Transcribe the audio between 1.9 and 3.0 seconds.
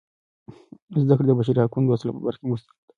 اصل په برخه کې مؤثره ده.